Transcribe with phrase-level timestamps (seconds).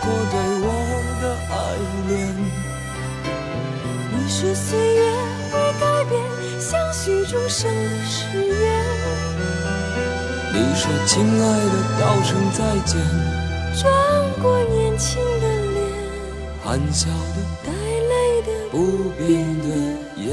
[0.00, 0.66] 过，对我
[1.20, 1.54] 的爱
[2.08, 2.10] 恋。
[4.10, 5.00] 你说岁月
[5.50, 6.12] 会改变
[6.60, 8.62] 相许终生的誓言。
[10.52, 12.90] 你说亲爱的，道声再见。
[13.80, 13.82] 转
[14.42, 15.76] 过年轻的脸。
[16.64, 17.12] 含笑的，
[17.64, 19.26] 带泪的，不变
[19.60, 19.66] 的
[20.16, 20.26] 眼。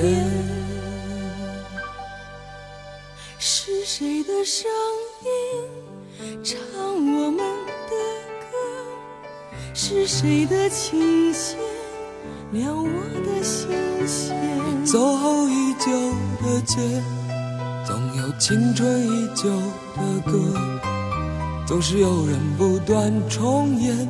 [3.38, 4.70] 是谁的声
[10.08, 11.58] 谁的琴弦
[12.52, 12.88] 撩我
[13.26, 13.68] 的心
[14.08, 14.86] 弦？
[14.86, 15.92] 走后已久
[16.44, 16.78] 的街，
[17.86, 20.38] 总有青春依旧的歌，
[21.66, 24.08] 总是有人不断重演。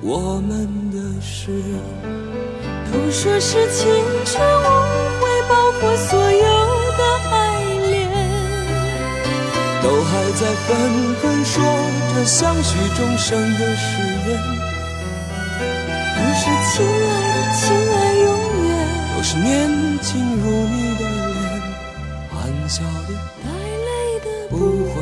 [0.00, 1.62] 我们的事，
[2.92, 3.86] 都说是青
[4.24, 4.64] 春无
[5.20, 6.38] 悔，包括所有
[6.98, 8.10] 的爱恋，
[9.82, 11.62] 都还在纷纷说
[12.14, 14.57] 着相许终生的誓言。
[16.70, 18.26] 亲爱的，亲爱永
[18.68, 18.70] 远，
[19.16, 19.48] 都是年
[20.00, 21.02] 轻如你的
[21.34, 21.38] 脸，
[22.30, 22.36] 含
[22.68, 23.10] 笑的，
[23.42, 23.46] 带
[23.86, 23.88] 泪
[24.24, 24.54] 的，不
[24.84, 24.94] 悔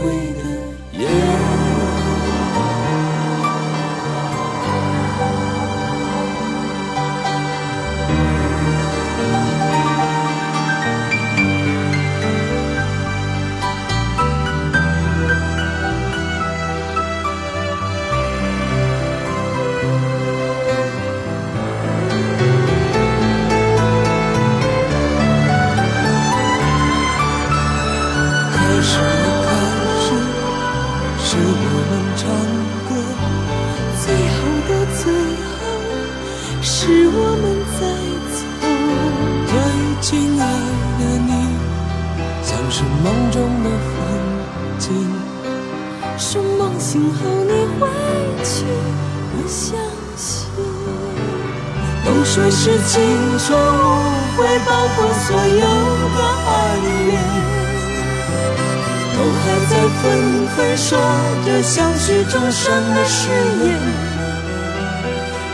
[62.94, 63.30] 的誓
[63.64, 63.66] 言。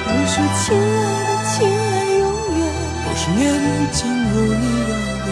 [0.04, 0.80] 都说亲爱
[1.24, 1.82] 的，亲爱
[2.18, 2.22] 永
[2.58, 2.60] 远，
[3.04, 3.40] 都是年
[3.92, 4.00] 轻
[4.30, 4.90] 如你的
[5.24, 5.28] 脸，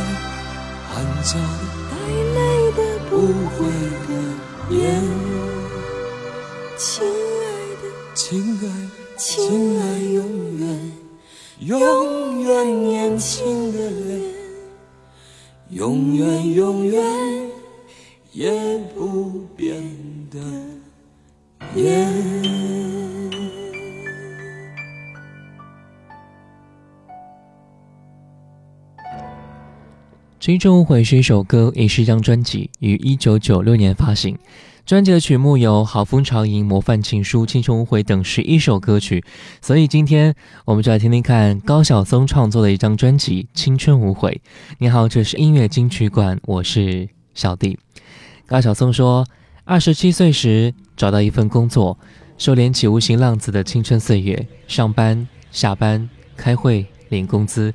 [0.88, 1.42] 含笑的，
[1.90, 1.92] 带
[2.34, 2.38] 泪
[2.72, 2.78] 的，
[3.08, 3.12] 不
[3.50, 3.56] 悔
[4.08, 4.10] 的
[4.74, 4.78] 眼。
[6.76, 7.42] 亲爱
[7.82, 7.84] 的，
[8.14, 8.18] 亲
[8.62, 9.28] 爱的，亲
[9.80, 10.18] 爱永
[10.58, 10.62] 远。
[11.60, 12.48] 永远
[12.88, 14.20] 年轻的脸，
[15.68, 17.04] 永远永远
[18.32, 18.50] 也
[18.96, 19.82] 不变
[20.30, 20.38] 的
[21.76, 22.08] 眼。
[30.40, 34.36] 青春无悔是一首歌，也是一张专辑，于一九九六年发行。
[34.86, 39.22] 专辑的曲目有《好风潮吟》《模范情书》《青春无悔》等十一首歌曲，
[39.60, 40.34] 所以今天
[40.64, 44.40] 我们就来听听看高晓松创作的一张专辑《青春无悔》。
[44.78, 47.78] 你好，这是音乐金曲馆，我是小弟。
[48.46, 49.24] 高晓松说，
[49.70, 51.96] 二十七岁时找到一份工作，
[52.36, 57.72] 收敛起无形浪子的青春岁月，上班、下班、开会、领工资，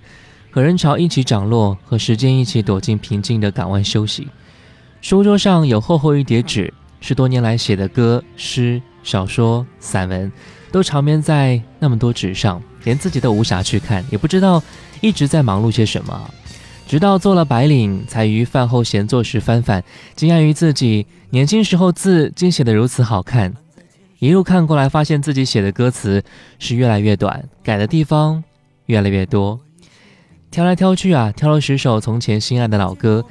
[0.52, 4.28] 和人潮一起涨落，和时间一起躲进平静的港湾休息。
[5.00, 6.74] 书桌上有厚厚一叠纸。
[7.00, 10.30] 十多年来写的歌、诗、小说、散文，
[10.74, 14.62] 都长眠在那么多纸上，连自己都无暇去看，也不知道
[15.00, 16.30] 一直在忙碌些什么。
[16.88, 19.84] 直到做了白领，才于饭后闲坐时翻翻，
[20.16, 23.54] 惊讶于自己年轻时候字竟写得如此好看。
[24.20, 26.24] 一路看过来，发现自己写的歌词
[26.60, 28.42] 是越来越短，改的地方
[28.86, 29.60] 越来越多。
[30.50, 33.22] 挑来挑去啊，挑了十首从前心爱的老歌，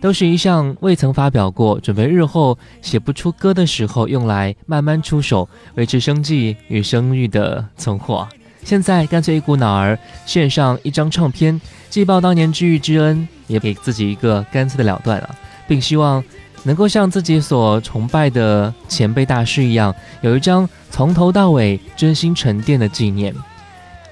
[0.00, 8.26] 都是一向未曾发表过，准备日后写不出歌的时候用来慢慢出手维持生计与声誉的存货。
[8.64, 15.32] 现在干脆一股脑儿献上一张唱片，既报当年知遇之恩，也给自己一个干脆的了断了，
[15.68, 16.24] 并希望
[16.64, 23.34] 能够像自己所崇拜的前辈大师一样，有一张从头到尾真心沉淀的纪念。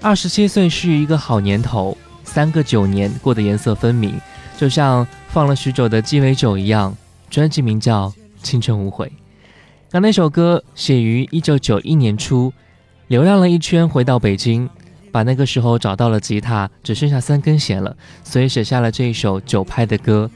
[0.00, 1.96] 二十七岁是一个好年头。
[2.22, 4.14] 三个九年过得颜色分明，
[4.56, 6.96] 就像放了许久的鸡尾酒一样。
[7.28, 8.08] 专辑名叫
[8.40, 9.06] 《青春无悔》。
[9.90, 12.52] 刚那首歌写于一九九一年初，
[13.08, 14.70] 流浪了一圈回到北京，
[15.10, 20.30] 把那个时候找到了吉他，只剩下三根弦了，所以写下了这一首九拍的歌。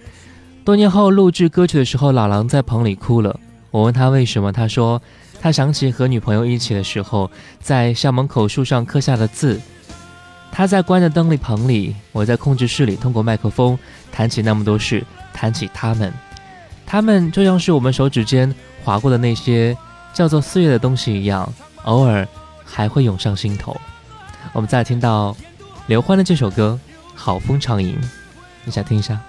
[0.64, 3.38] 多年后录制歌曲的时候，老狼在棚里哭了。
[3.70, 5.00] 我问他为什么，他说
[5.38, 7.30] 他想起和女朋友一起的时候，
[7.60, 9.60] 在校门口树上刻下的字。
[10.50, 13.78] 他在关着灯里棚里，我在控制室里，通过麦克风
[14.10, 16.10] 谈起那么多事，谈起他们，
[16.86, 18.52] 他们就像是我们手指间
[18.82, 19.76] 划过的那些
[20.14, 21.52] 叫做岁月的东西一样，
[21.82, 22.26] 偶尔
[22.64, 23.76] 还会涌上心头。
[24.54, 25.36] 我们再听到
[25.88, 26.78] 刘欢的这首歌
[27.14, 27.94] 《好风长吟》，
[28.64, 29.20] 你想听一下？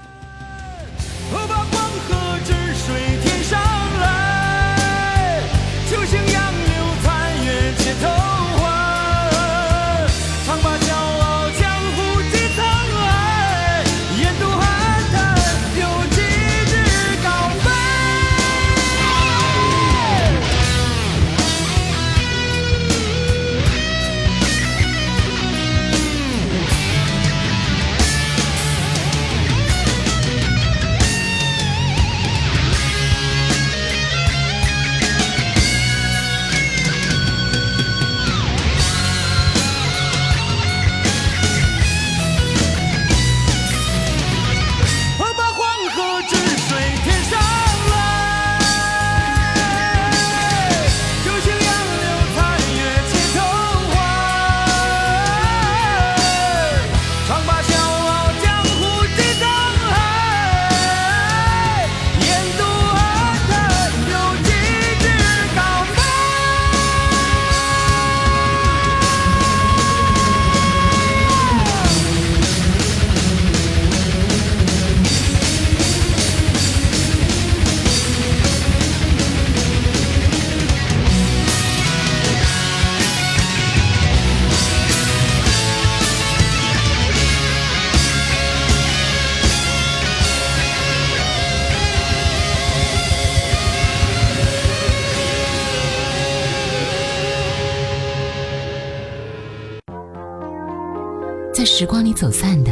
[101.65, 102.71] 时光里走散的，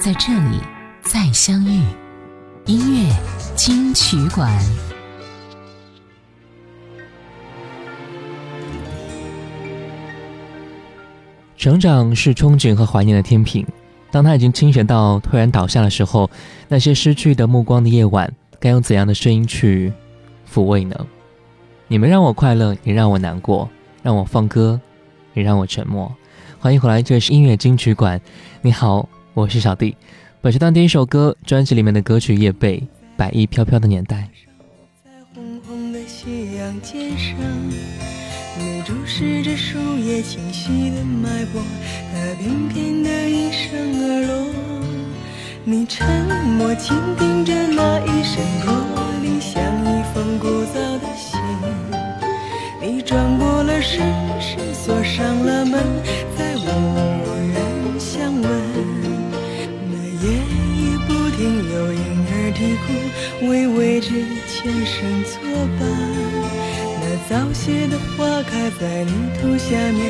[0.00, 0.58] 在这里
[1.02, 1.82] 再相遇。
[2.64, 3.14] 音乐
[3.54, 4.58] 金曲馆。
[11.58, 13.66] 成长是憧憬和怀念的天平，
[14.10, 16.30] 当它已经倾斜到突然倒下的时候，
[16.68, 19.92] 那些失去的目光的夜晚，该用怎样的声音去
[20.50, 21.06] 抚慰呢？
[21.86, 23.68] 你们让我快乐，也让我难过；
[24.02, 24.80] 让我放歌，
[25.34, 26.10] 也让我沉默。
[26.62, 28.20] 欢迎回来，这里是音乐金曲馆。
[28.60, 29.96] 你好，我是小弟。
[30.42, 32.78] 本时段第一首歌，专辑里面的歌曲《夜背》，
[33.16, 34.28] 白衣飘飘的年代。
[35.02, 37.34] 在红红的夕阳肩上，
[38.58, 41.62] 你注视着树叶清晰的脉搏，
[42.12, 44.54] 它翩翩的一声而落。
[45.64, 46.06] 你沉
[46.58, 48.70] 默倾听着那一声驼
[49.22, 51.40] 铃，像一封古早的信。
[52.82, 54.02] 你转过了身，
[54.38, 55.80] 是锁上了门。
[56.76, 58.44] 无人相问，
[59.90, 61.38] 那夜夜不停
[61.72, 64.08] 有婴儿啼哭，微微之
[64.46, 65.32] 前声作
[65.78, 65.80] 伴。
[67.02, 69.10] 那早谢的花开在泥
[69.40, 70.00] 土下面，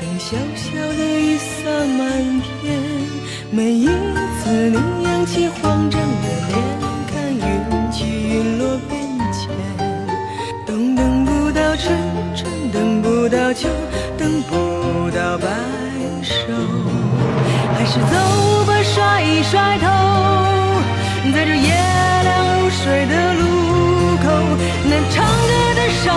[0.00, 0.64] 等小小
[0.96, 2.02] 的雨洒满
[2.60, 2.78] 天。
[3.50, 6.52] 每一次你扬起慌张的脸，
[7.10, 8.92] 看云起云落变
[9.32, 9.42] 迁。
[10.66, 11.96] 冬等不到春，
[12.34, 13.68] 春等不到秋，
[14.18, 15.93] 等不到白。
[16.24, 16.32] 手
[17.76, 19.86] 还是走吧，甩一甩头，
[21.34, 21.68] 在这夜
[22.22, 23.42] 凉如水的路
[24.16, 24.24] 口，
[24.88, 26.08] 那唱歌的手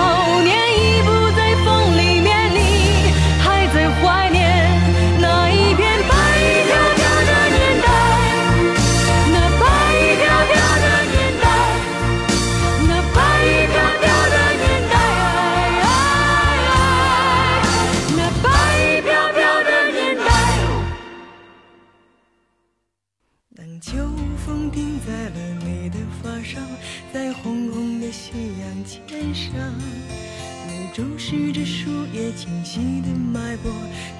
[33.64, 33.72] 的脉搏，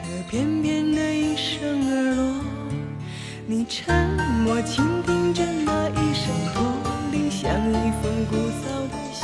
[0.04, 1.58] 它翩翩的一声
[1.90, 2.22] 而落。
[3.46, 4.10] 你沉
[4.44, 6.62] 默倾听着那一声驼
[7.12, 9.24] 铃，像一封古早的信。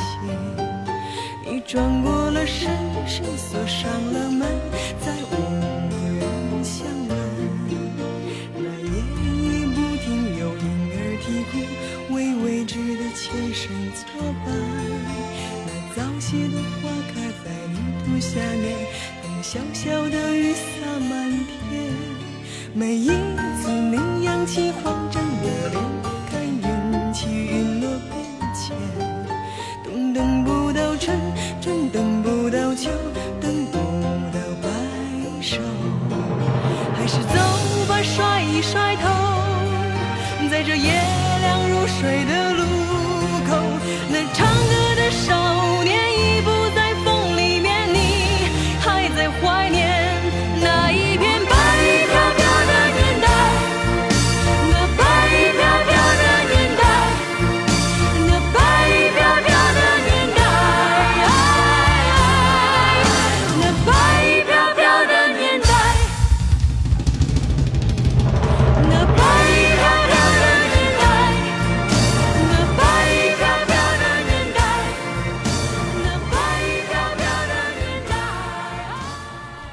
[1.46, 2.70] 你转过了身，
[3.06, 4.48] 身锁上了门，
[5.00, 5.12] 在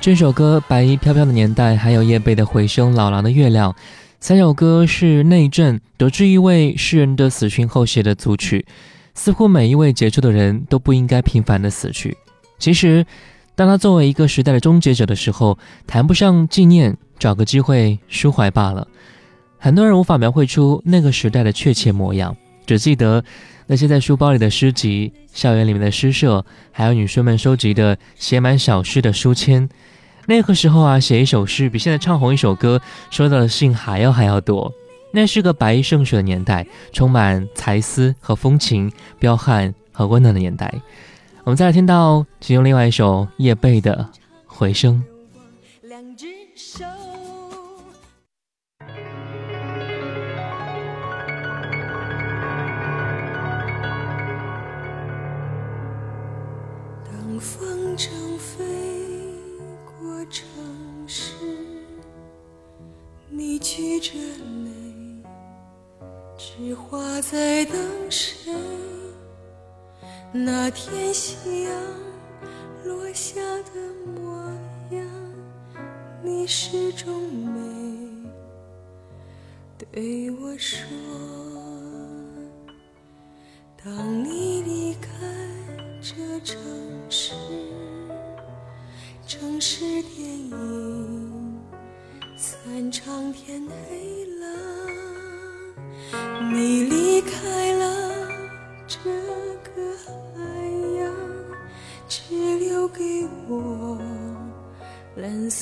[0.01, 3.71] 这首歌《白衣飘飘的年代》，还有叶蓓的《回声》《老狼的月亮》，
[4.19, 8.65] 三首歌是内政得知一位诗人的死讯后写的组曲。
[9.13, 12.17] 似乎每一位杰出的人都不应该平凡的死去。
[12.57, 13.05] 其实，
[13.53, 18.87] 当他作为一个时代的终结者的时候，谈不上纪念，找个机会抒怀罢了。
[19.59, 23.23] 很多人无法描绘出那个时代的确切模样，只记得
[23.71, 29.69] 那些在书包里的诗集、校园里面的诗社，还有女生们收集的写满小诗的书签。
[30.25, 34.69] 那个时候啊，写一首诗比现在唱红一首歌收到的信还要还要多。
[35.13, 40.69] 那是个白衣胜雪的年代，充满才思和风情、彪悍和温暖的年代。
[41.45, 44.09] 我们再来听到其中另外一首叶蓓的
[44.45, 45.01] 《回声》。
[66.71, 67.75] 雪花在等
[68.09, 68.49] 谁？
[70.31, 71.73] 那天夕阳
[72.85, 73.71] 落下的
[74.15, 74.49] 模
[74.91, 75.05] 样，
[76.23, 78.31] 你始终没
[79.77, 80.87] 对我说。
[83.83, 85.09] 当你离开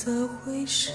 [0.01, 0.93] 怎会是？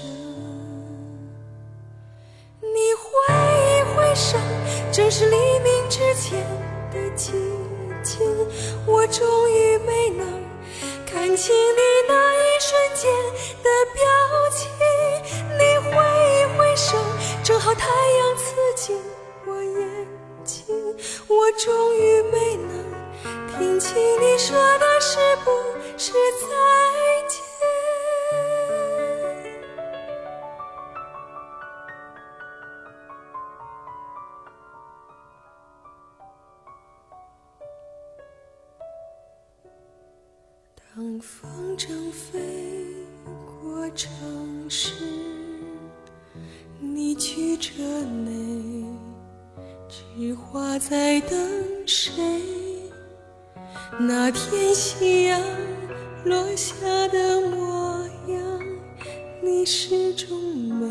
[59.65, 60.85] 始终没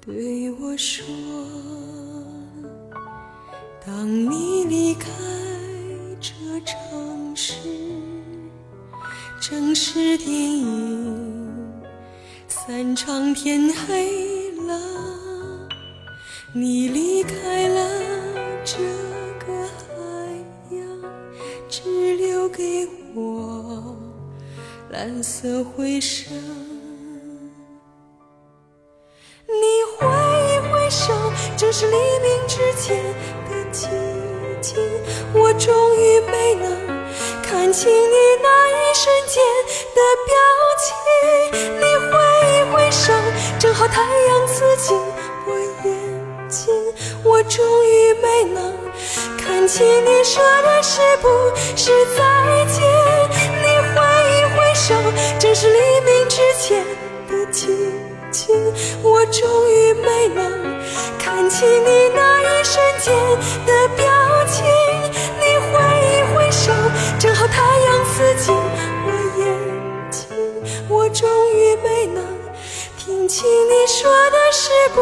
[0.00, 1.04] 对我说。
[3.86, 5.08] 当你离开
[6.20, 6.30] 这
[6.64, 7.54] 城市。
[9.40, 11.82] 正是电影
[12.46, 14.78] 散场，天黑了，
[16.52, 16.88] 你
[25.00, 26.30] 蓝色回声
[29.46, 29.64] 你
[29.96, 31.14] 挥一挥手
[31.56, 33.02] 正是黎明之前
[33.48, 33.88] 的寂
[34.60, 34.76] 静
[35.32, 36.70] 我终于没能
[37.42, 39.42] 看清你那一瞬间
[39.94, 40.36] 的表
[40.76, 40.92] 情
[41.78, 42.10] 你挥
[42.58, 43.10] 一挥手
[43.58, 44.94] 正好太阳刺进
[45.46, 46.74] 我眼睛
[47.24, 48.74] 我终于没能
[49.38, 51.28] 看清你说的是不
[51.74, 52.89] 是再见
[59.30, 60.80] 终于没能
[61.18, 63.14] 看清你那一瞬间
[63.64, 64.06] 的表
[64.46, 64.64] 情。
[65.38, 66.72] 你挥一挥手，
[67.18, 68.54] 正好太阳刺进
[69.06, 69.08] 我
[69.38, 70.26] 眼睛，
[70.88, 72.24] 我终于没能
[72.98, 75.00] 听清你说的是不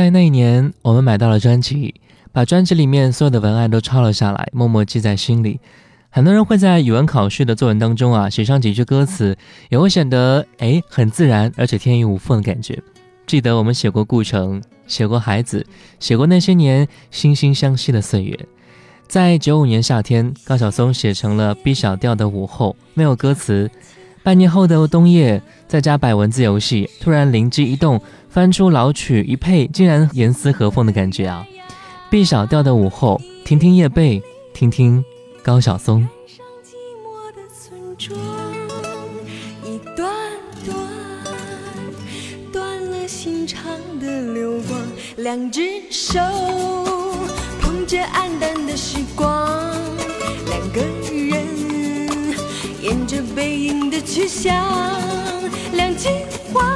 [0.00, 1.94] 在那一年，我们买到了专辑，
[2.32, 5.60] 把专辑里面所有的文案都抄了下来，默默记在心里。
[6.08, 9.36] 很多人会在语文考试的作文当中啊，写上几句歌词，
[9.68, 12.82] 也会显得哎很自然，而且天衣无缝的感觉。
[13.26, 15.66] 记得我们写过顾城，写过孩子，
[15.98, 18.38] 写过那些年惺惺相惜的岁月。
[19.06, 23.70] 在九五年夏天，高晓松写成了 B 小调的午后，没有歌词。
[24.22, 28.00] 半年后的冬夜，在家摆文字游戏，突然灵机一动。
[28.30, 31.44] 翻出老曲一配，竟然严丝合缝的感觉啊
[32.08, 34.22] ！B 小调的午后，听听叶蓓，
[34.54, 35.04] 听听
[35.42, 36.08] 高晓松。
[39.64, 40.08] 一段
[40.64, 40.76] 段
[42.52, 43.68] 断了心肠
[43.98, 44.80] 的流光，
[45.16, 46.20] 两只手
[47.60, 49.74] 捧着黯淡的时光，
[50.46, 50.80] 两个
[51.12, 51.44] 人
[52.80, 54.54] 沿着背影的去向，
[55.72, 56.08] 两句
[56.52, 56.69] 话。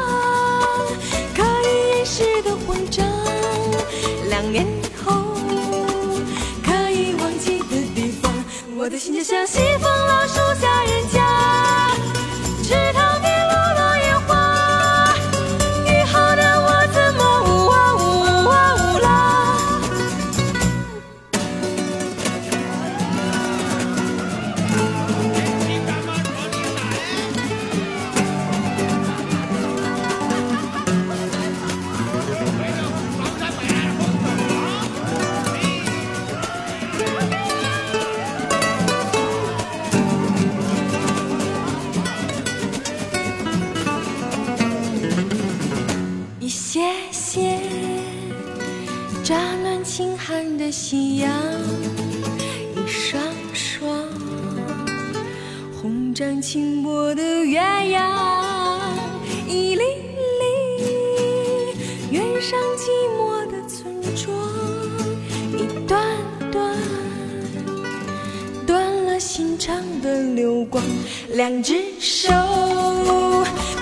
[71.45, 72.31] 两只手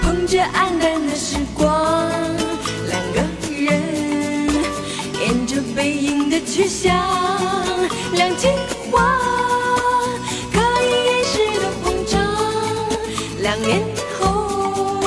[0.02, 2.10] 捧着黯淡的时光，
[2.88, 3.20] 两个
[3.52, 3.80] 人
[5.20, 5.62] 沿着。
[5.76, 6.92] 背影的去向，
[8.14, 8.48] 两句
[8.90, 9.16] 话
[10.52, 12.20] 可以掩饰的慌张，
[13.38, 13.80] 两年
[14.18, 15.00] 后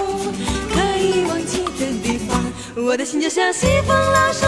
[0.74, 2.42] 可以忘记的地方，
[2.78, 4.46] 我的心就像西风老树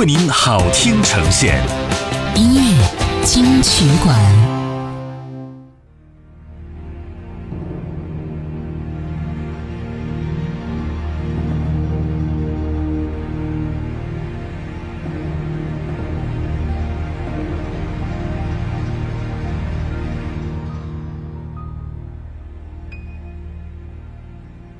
[0.00, 1.62] 为您好听呈现
[2.34, 4.18] 音乐金曲馆。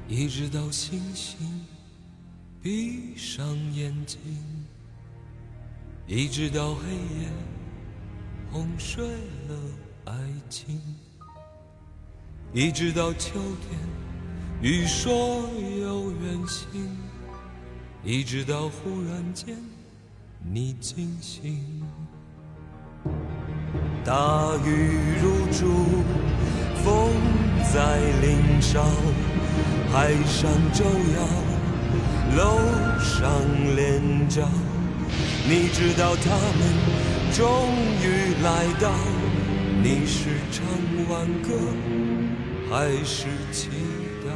[0.09, 1.37] 一直到星星
[2.63, 4.19] 闭上眼睛，
[6.13, 7.29] 一直到黑夜
[8.51, 9.55] 哄睡了
[10.07, 10.13] 爱
[10.49, 10.81] 情，
[12.53, 13.79] 一直到秋天
[14.61, 15.49] 欲说
[15.81, 16.99] 有远行，
[18.03, 19.57] 一直到忽然间
[20.43, 21.81] 你惊醒。
[24.05, 25.69] 大雨如注，
[26.83, 27.13] 风
[27.73, 28.83] 在林梢，
[29.93, 32.59] 海上舟摇，楼
[32.99, 33.31] 上
[33.77, 34.43] 连照。
[35.49, 36.61] 你知道他们
[37.33, 37.69] 终
[38.03, 38.91] 于来到，
[39.83, 40.65] 你是唱
[41.09, 41.49] 挽歌
[42.71, 43.69] 还是祈
[44.25, 44.29] 祷？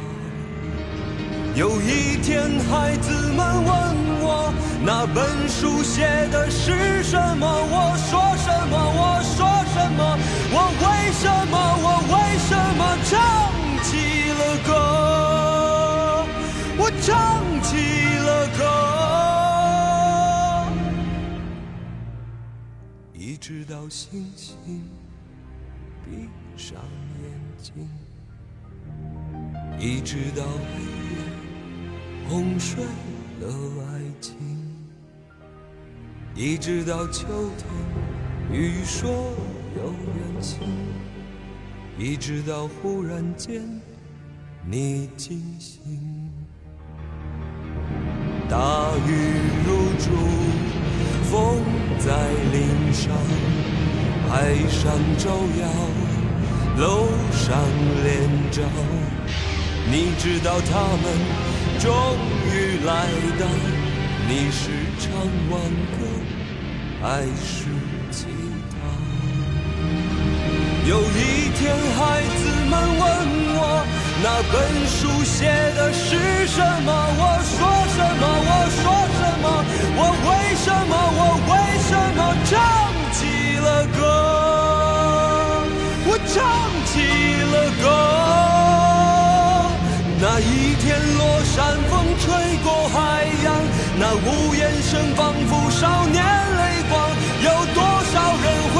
[1.55, 3.73] 有一天，孩子们问
[4.21, 7.47] 我，那本书写的是什么？
[7.47, 8.75] 我说什么？
[8.97, 10.17] 我说什么？
[10.51, 11.55] 我为什么？
[11.81, 12.13] 我为
[12.43, 13.13] 什么唱
[13.83, 13.87] 起
[14.33, 14.69] 了歌？
[16.77, 17.07] 我唱
[23.47, 24.81] 直到星星
[26.03, 26.27] 闭
[26.57, 26.81] 上
[27.21, 27.29] 眼
[27.61, 27.87] 睛，
[29.79, 32.27] 一直到黑夜。
[32.27, 33.47] 哄睡了
[33.83, 34.35] 爱情，
[36.33, 37.69] 一直到秋天，
[38.51, 39.11] 雨说
[39.77, 40.67] 有远行，
[41.99, 43.61] 一直到忽然间
[44.67, 46.31] 你惊醒。
[48.49, 49.11] 大雨
[49.67, 50.09] 如注，
[51.25, 51.61] 风
[51.99, 52.11] 在
[52.51, 53.11] 林上，
[54.29, 54.83] 海上
[55.17, 55.29] 舟
[55.61, 55.63] 摇，
[56.77, 57.57] 楼上
[58.03, 58.11] 连
[58.51, 58.61] 照。
[59.91, 61.05] 你知道他们。
[61.77, 61.91] 终
[62.47, 62.91] 于来
[63.37, 63.45] 到，
[64.29, 65.11] 你是唱
[65.51, 65.59] 挽
[65.91, 65.99] 歌
[67.01, 67.67] 还是
[68.09, 68.27] 祈
[68.71, 68.73] 祷？
[70.87, 73.03] 有一天，孩子们问，
[74.23, 74.55] 那本
[74.87, 76.89] 书写的是什么？
[77.17, 77.57] 我说
[77.95, 78.23] 什么？
[78.47, 78.83] 我说
[79.17, 79.45] 什么？
[79.97, 80.29] 我为
[80.63, 80.93] 什么？
[81.19, 81.53] 我为
[81.87, 82.53] 什么唱
[83.11, 83.17] 起
[83.57, 83.99] 了歌？
[86.07, 86.35] 我唱
[86.85, 86.93] 起
[87.51, 87.85] 了歌。
[90.19, 90.85] 那一天。
[91.17, 91.55] 落山
[91.89, 92.25] 风吹
[92.63, 92.95] 过海
[93.45, 93.47] 洋，
[93.97, 96.93] 那屋檐声仿佛少年泪光。
[97.41, 97.79] 有多
[98.11, 98.77] 少人会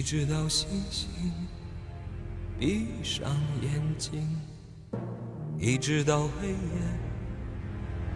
[0.00, 1.10] 一直到星星。
[2.58, 4.26] 闭上眼睛，
[5.58, 6.56] 一直到黑夜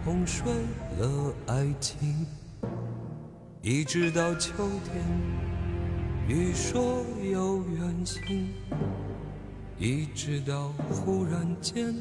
[0.02, 0.50] 哄睡
[0.98, 2.26] 了爱情，
[3.60, 4.50] 一直到秋
[4.82, 5.04] 天
[6.26, 8.48] 雨说有远行，
[9.78, 11.94] 一直到忽然间。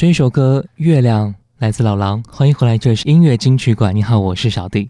[0.00, 3.96] 这一首歌《月亮》来自老狼，欢迎回来，这是音乐金曲馆。
[3.96, 4.88] 你好，我是小弟。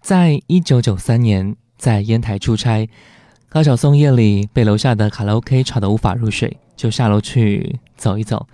[0.00, 2.88] 在一九九三年，在烟台出差，
[3.48, 8.46] 高晓松夜里被楼下的卡拉 OK 吵得无法入睡，就下楼去走一走。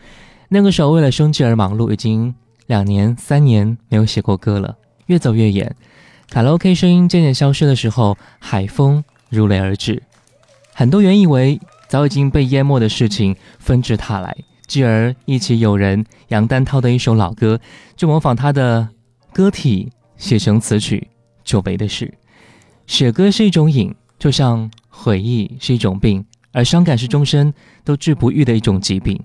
[0.48, 2.34] 那个时候为了生计而忙碌，已经
[2.68, 4.78] 两年、三年没有写过歌了。
[5.08, 5.76] 越走越远，
[6.30, 10.02] 卡拉 OK 声音渐渐消失的时候，海风如雷而至，
[10.72, 14.34] 很多原以为早已经被淹没的事情纷至沓来。
[14.66, 17.60] 继而一起友人杨丹涛的一首老歌，
[17.96, 18.88] 就模仿他的
[19.32, 21.08] 歌体写成词曲。
[21.44, 22.12] 久违的事，
[22.88, 29.16] 写歌是一种瘾，就像回忆是一种病，而伤感是终身都治不愈的一种疾病。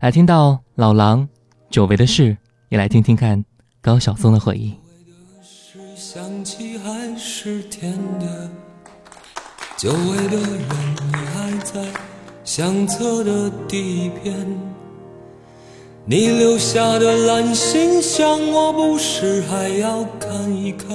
[0.00, 1.28] 来听到老狼
[1.70, 2.36] 久违的事，
[2.68, 3.44] 也来听听看
[3.80, 4.74] 高晓松的回忆。
[9.76, 10.60] 久违的人，
[11.08, 11.84] 你还在
[12.44, 14.73] 相册的第一篇。
[16.06, 20.88] 你留下的蓝信箱，我不时还要看一看。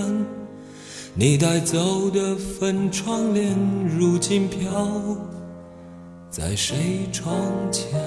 [1.15, 3.57] 你带走的粉窗帘，
[3.97, 4.87] 如今飘
[6.29, 7.35] 在谁窗
[7.71, 7.99] 前？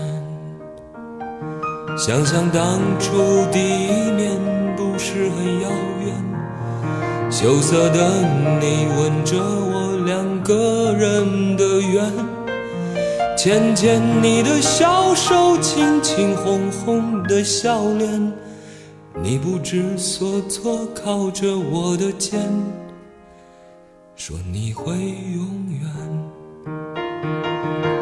[1.98, 3.10] 想想当初
[3.50, 4.30] 第一面，
[4.76, 5.68] 不是很遥
[6.04, 7.32] 远。
[7.32, 8.10] 羞涩的
[8.60, 12.41] 你吻着我，两个人的缘。
[13.37, 18.33] 牵牵你的小手，轻轻红红的笑脸，
[19.21, 22.40] 你不知所措，靠着我的肩，
[24.14, 25.45] 说你会永
[25.81, 25.90] 远。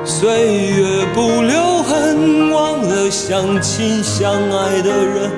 [0.04, 5.30] 岁月不留痕，忘了相亲相爱的人，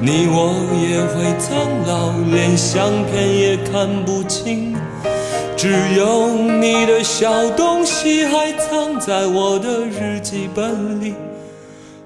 [0.00, 4.76] 你我也会苍老，连相片也看不清。
[5.56, 11.14] 只有你的小东西还藏在我的日记本里，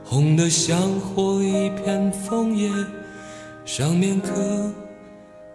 [0.04, 2.70] 红得像火一片枫叶，
[3.64, 4.30] 上面刻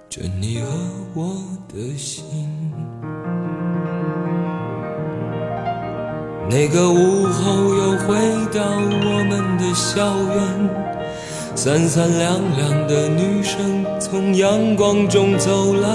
[0.10, 0.68] 着你和
[1.14, 1.38] 我
[1.74, 2.26] 的心。
[6.50, 8.16] 那个午后又回
[8.54, 8.62] 到
[9.06, 15.90] 我们的校园，三三两两的女生从阳光中走来，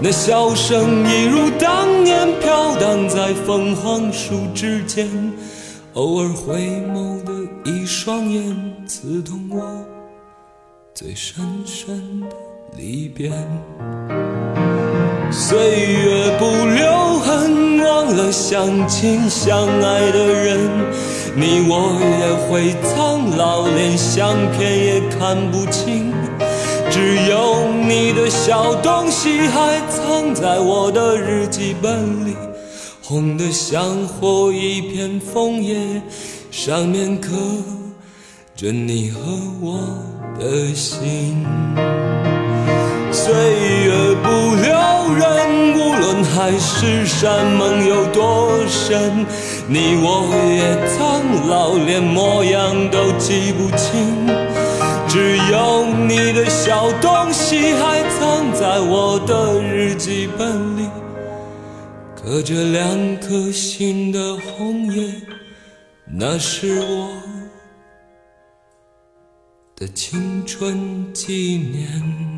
[0.00, 5.08] 那笑声一如当年飘荡在凤凰树之间，
[5.94, 6.54] 偶尔回
[6.94, 7.32] 眸的
[7.64, 8.56] 一双眼，
[8.86, 9.60] 刺痛我
[10.94, 12.28] 最深深的
[12.76, 13.32] 离别。
[15.32, 20.60] 岁月不留痕，忘了相亲相爱的人，
[21.34, 26.14] 你我也会苍老，连相片也看不清。
[26.90, 32.34] 只有你的小东西还藏在我的日记本里，
[33.02, 35.76] 红得像火一片枫叶，
[36.50, 37.30] 上面刻
[38.56, 39.20] 着你和
[39.60, 39.78] 我
[40.38, 41.44] 的心。
[43.12, 49.26] 岁月不留人，无论海誓山盟有多深，
[49.66, 54.37] 你我也苍老，连模样都记不清。
[55.18, 60.88] 只有你的小东西还藏在我的日记本里，
[62.14, 65.12] 隔着两颗心的红叶，
[66.06, 67.10] 那是我
[69.74, 72.37] 的青春纪念。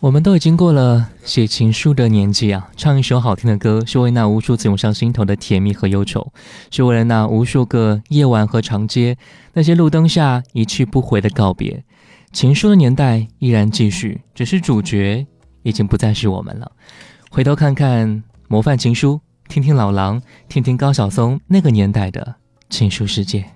[0.00, 6.32] 我们都已经过了写情书的年纪啊，唱一首好听的歌，是为那无数次涌上心头的甜蜜和忧愁，
[6.70, 9.16] 是为了那无数个夜晚和长街，
[9.54, 11.82] 那些路灯下一去不回的告别。
[12.30, 15.26] 情书的年代依然继续，只是主角
[15.62, 16.70] 已经不再是我们了。
[17.30, 22.36] 回头看看模范情书，听听老狼，听听高晓松那个年代的
[22.68, 23.55] 情书世界。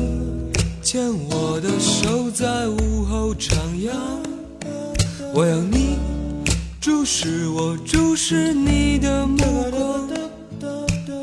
[0.91, 3.93] 牵我的手，在午后徜徉。
[5.33, 5.97] 我要你
[6.81, 9.37] 注视我，注视你的目
[9.71, 10.09] 光，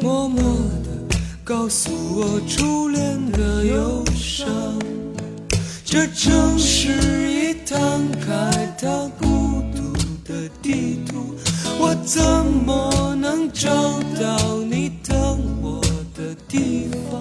[0.01, 0.43] 默默
[0.83, 4.49] 地告诉我初恋的忧伤。
[5.85, 8.89] 这城市已摊开它
[9.21, 9.93] 孤独
[10.25, 11.35] 的地图，
[11.79, 12.23] 我怎
[12.65, 13.69] 么能找
[14.19, 15.79] 到你等我
[16.17, 17.21] 的地方？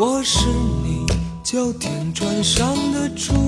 [0.00, 0.46] 我是
[0.84, 1.04] 你
[1.42, 3.47] 秋天穿上的楚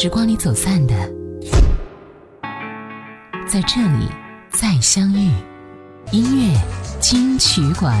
[0.00, 0.94] 时光里走散的，
[3.48, 4.06] 在这里
[4.48, 5.28] 再相遇。
[6.12, 6.56] 音乐
[7.00, 8.00] 金曲馆，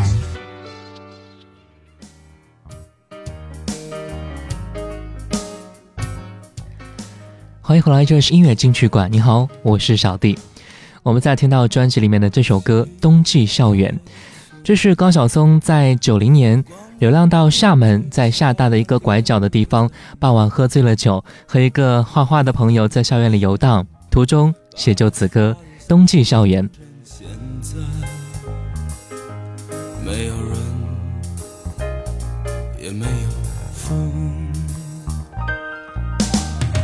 [7.60, 9.12] 欢迎回来，这是音乐金曲馆。
[9.12, 10.38] 你好，我是小弟。
[11.02, 13.92] 我们在听到专辑里面的这首歌《冬季校园》，
[14.68, 16.62] 这是高晓松在九零年。
[16.98, 25.56] 流浪到厦门，在厦大的一个拐角的地方，傍晚喝醉了酒，和一个画画的朋友在校园里游荡，途中写就此歌
[25.88, 26.68] 《冬季校园》。
[27.02, 27.26] 现
[27.62, 27.76] 在
[30.04, 30.58] 没有人，
[32.78, 33.30] 也没有
[33.72, 34.12] 风。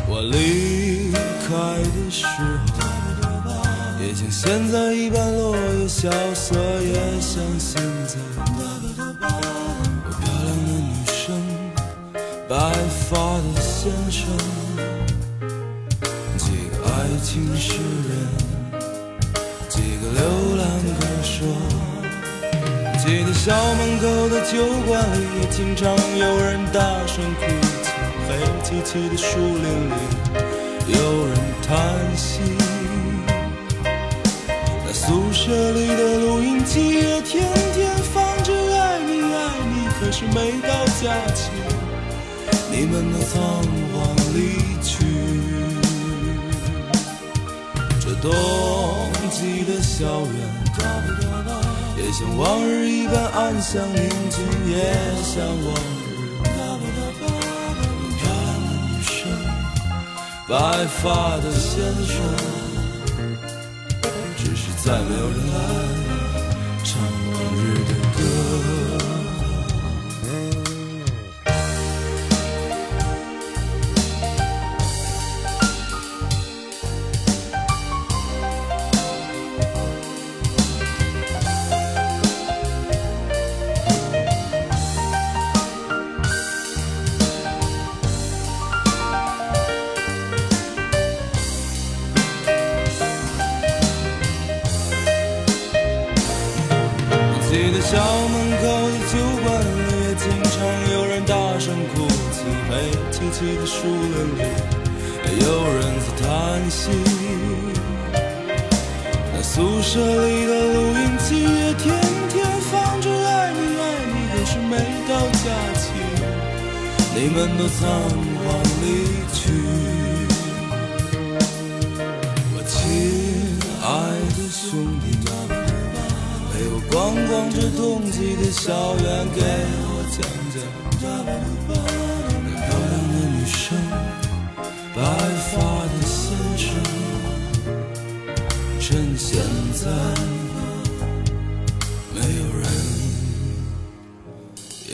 [0.09, 0.64] 我离
[4.47, 8.19] 现在一般落叶萧瑟，也像现在。
[8.37, 9.25] 漂
[10.21, 11.35] 亮的女生
[12.47, 12.55] 白
[13.09, 14.29] 发的先生，
[16.37, 18.13] 几个爱情诗人，
[19.71, 20.21] 几个流
[20.59, 20.63] 浪
[21.01, 21.47] 歌手。
[23.03, 24.53] 记得校门口的酒
[24.87, 27.47] 馆里，也经常有人大声哭
[27.83, 27.91] 泣。
[28.29, 28.31] 黑
[28.63, 31.35] 漆漆的树林里，有人
[31.67, 31.75] 叹
[32.15, 32.43] 息。
[35.07, 39.37] 宿舍里的录音机也天天放着爱你爱
[39.69, 40.69] 你，可是每到
[41.03, 41.51] 假期。
[42.71, 43.39] 你们都仓
[43.93, 44.39] 皇离
[44.83, 45.05] 去，
[48.01, 48.33] 这冬
[49.31, 50.35] 季的校园
[51.99, 54.75] 也像往日一般安详宁静，也
[55.23, 56.05] 像往日。
[56.43, 57.05] 漂亮
[58.19, 59.15] 的女生，
[60.49, 60.53] 白
[60.87, 61.73] 发的先
[62.07, 62.17] 生，
[64.85, 65.84] 再没有人来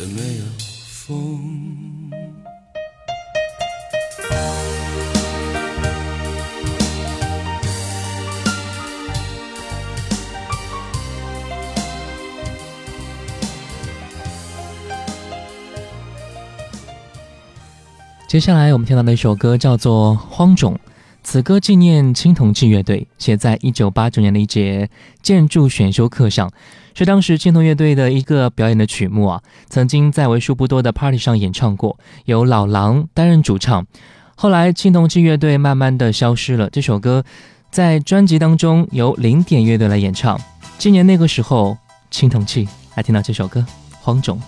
[0.00, 0.44] 也没有
[0.88, 2.10] 风
[18.26, 20.72] 接下来我们听到的一首歌叫做《荒冢》，
[21.22, 24.88] 此歌纪念青铜器乐队，写在一九八九年的一节
[25.22, 26.50] 建筑选修课上，
[26.94, 29.42] 是当时青铜乐队的一个表演的曲目啊。
[29.68, 33.86] 曾经在为数不多的 party 上演唱过，由老狼担任主唱。
[34.34, 37.22] 后来青铜器乐队慢慢的消失了，这首歌
[37.70, 40.40] 在专辑当中由零点乐队来演唱。
[40.78, 41.76] 今年那个时候，
[42.10, 42.66] 青铜器，
[42.96, 43.60] 来听到这首歌
[44.00, 44.38] 《荒冢》。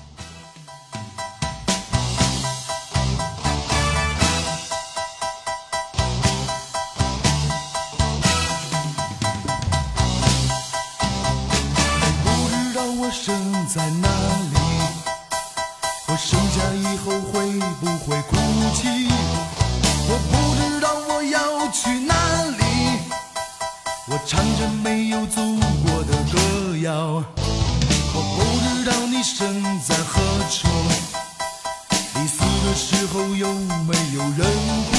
[33.36, 33.52] 有
[33.86, 34.40] 没有人
[34.90, 34.92] 哭？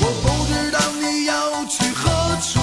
[0.00, 2.02] 我不知道你要去何
[2.40, 2.60] 处。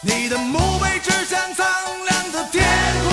[0.00, 1.66] 你的墓碑指向苍
[2.08, 2.64] 凉的天
[3.04, 3.10] 空。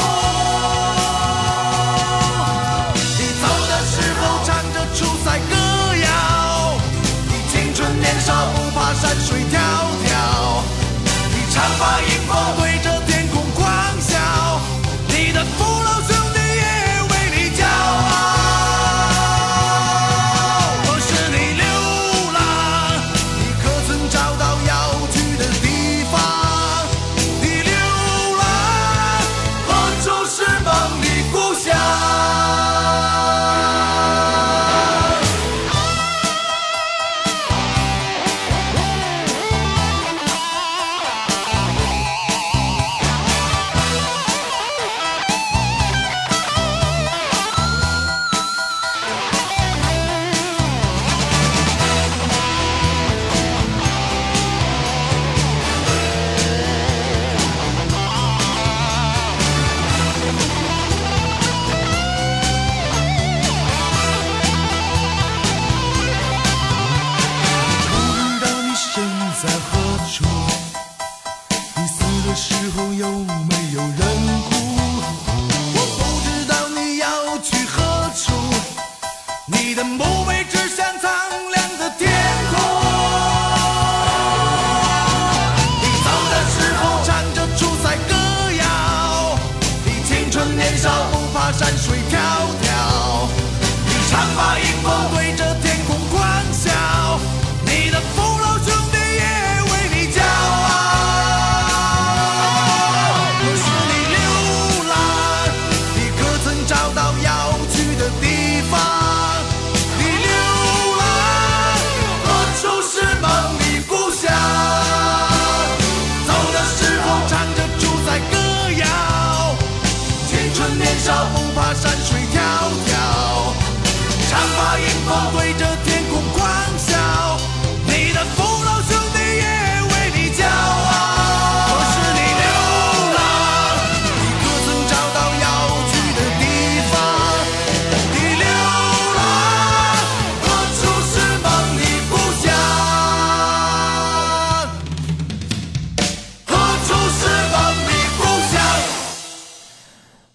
[3.18, 5.56] 你走的时候唱着《出塞》歌
[6.04, 6.06] 谣，
[7.28, 9.56] 你青春年少不怕山水迢
[10.06, 10.10] 迢，
[11.30, 12.91] 你长发迎风挥着。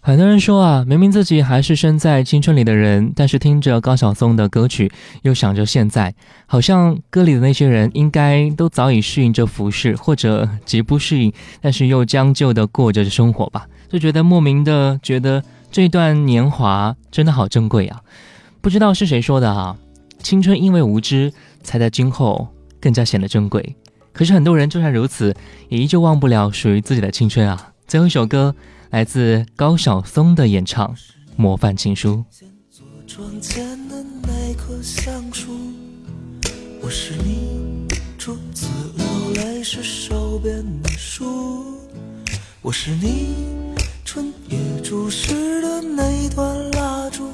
[0.06, 4.88] 很多人说啊，明明自己还是身在青春里的人，但是听着高晓松的歌曲，
[5.22, 6.14] 又想着现在，
[6.46, 15.42] 好像歌里的那些人应该都早已适应这服饰，或者极不适应，但是又将就的过着生活吧，就觉得莫名的觉得
[15.72, 18.00] 这段年华真的好珍贵啊！
[18.60, 19.76] 不知道是谁说的啊？
[20.20, 21.32] 青春因为无知，
[21.64, 22.46] 才在今后
[22.80, 23.74] 更加显得珍贵。
[24.12, 25.34] 可是很多人就算如此，
[25.68, 27.72] 也依旧忘不了属于自己的青春啊！
[27.88, 28.54] 最后一首歌。
[28.90, 30.94] 来自高晓松的演唱
[31.36, 32.24] 《模范情书》。
[36.80, 41.80] 我是你初次流泪时手边的书，
[42.62, 43.34] 我是你
[44.04, 47.28] 春夜注视的那段蜡烛，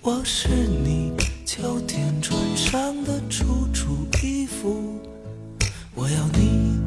[0.00, 1.12] 我是你
[1.44, 5.00] 秋天穿上的楚楚衣服，
[5.94, 6.78] 我要你。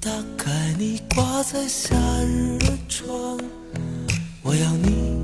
[0.00, 0.10] 打
[0.48, 3.38] 开你挂在夏日的窗，
[4.40, 5.20] 我要你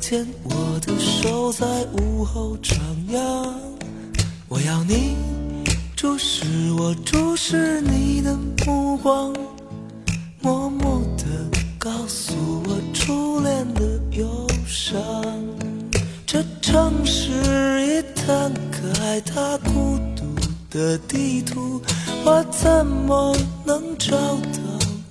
[0.00, 2.74] 牵我的手在午后徜
[3.08, 3.48] 徉，
[4.48, 5.14] 我要你
[5.94, 6.44] 注视
[6.76, 8.36] 我注视你的
[8.66, 9.32] 目光，
[10.40, 11.24] 默默地
[11.78, 15.00] 告诉我初恋的忧伤。
[16.26, 17.30] 这城市
[17.86, 20.24] 一摊开它孤独
[20.68, 21.80] 的地图。
[22.28, 24.58] 我怎么能找到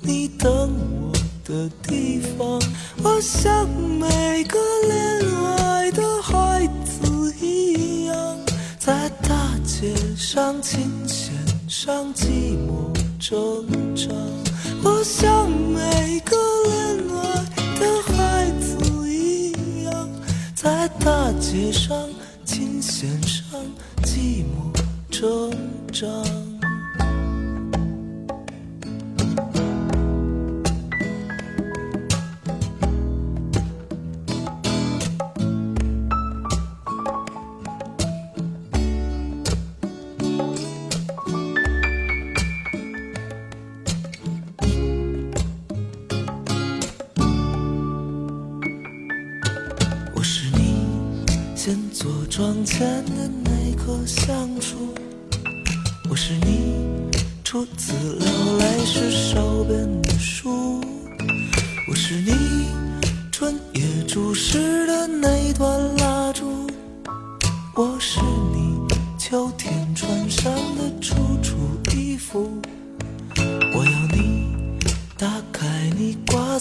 [0.01, 1.13] 你等我
[1.45, 2.61] 的地方？
[3.01, 8.37] 我像每个恋爱的孩子一样，
[8.77, 11.33] 在大街上琴弦
[11.69, 14.13] 上寂寞挣扎。
[14.83, 16.35] 我像每个
[16.65, 17.45] 恋爱
[17.79, 20.09] 的孩子一样，
[20.53, 21.97] 在大街上
[22.43, 23.57] 琴弦上
[24.03, 24.77] 寂寞
[25.09, 25.49] 挣
[25.93, 26.05] 扎。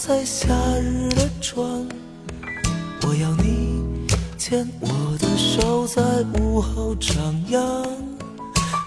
[0.07, 1.83] 在夏日的窗，
[3.01, 3.81] 我要你
[4.37, 4.87] 牵我
[5.17, 5.27] 的。
[5.35, 6.03] 手在
[6.39, 7.15] 午后徜
[7.49, 7.57] 徉，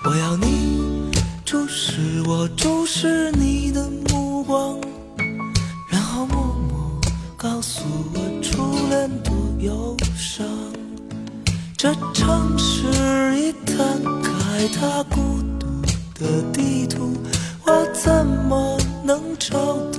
[0.05, 1.11] 我要你
[1.45, 4.79] 注视我，注视你的目光，
[5.91, 6.37] 然后默
[6.71, 7.01] 默
[7.37, 7.83] 告诉
[8.15, 10.47] 我初恋多忧伤。
[11.77, 12.87] 这城市
[13.41, 15.67] 已摊开它孤独
[16.15, 17.13] 的地图，
[17.67, 19.99] 我怎么能找到